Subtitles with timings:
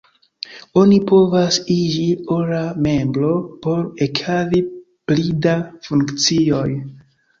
[0.83, 2.07] Oni povas iĝi
[2.37, 3.29] ora membro
[3.67, 4.63] por ekhavi
[5.13, 5.55] pli da
[5.89, 6.69] funkcioj.